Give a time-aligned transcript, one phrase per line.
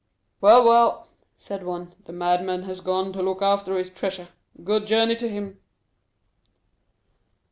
[0.41, 4.29] "Well, well," said one, "the madman has gone to look after his treasure.
[4.63, 5.59] Good journey to him!"